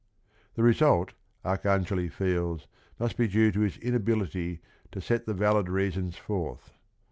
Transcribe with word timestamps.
The 0.55 0.63
result, 0.63 1.13
Arcangeli 1.45 2.11
feels, 2.11 2.65
must 2.99 3.17
be 3.17 3.27
due 3.27 3.51
to 3.51 3.59
his 3.59 3.77
inability 3.77 4.59
"to 4.93 4.99
set 4.99 5.27
the 5.27 5.33
valid 5.35 5.69
reasons 5.69 6.17
forth." 6.17 6.71